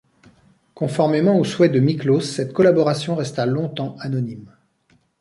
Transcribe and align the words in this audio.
Conformément 0.73 1.37
au 1.37 1.43
souhait 1.43 1.69
de 1.69 1.79
Miklos, 1.79 2.21
cette 2.21 2.53
collaboration 2.53 3.13
resta 3.15 3.45
longtemps 3.45 3.95
anonyme. 3.99 4.49